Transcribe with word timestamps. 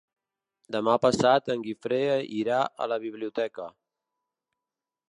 Demà 0.75 0.95
passat 1.03 1.51
en 1.55 1.67
Guifré 1.67 2.01
irà 2.41 2.63
a 2.65 2.89
la 2.95 2.99
biblioteca. 3.07 3.71